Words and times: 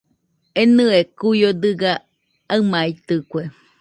Enɨe 0.61 0.99
kuio 1.17 1.49
dɨga 1.61 1.91
aɨmaitɨkue. 2.53 3.41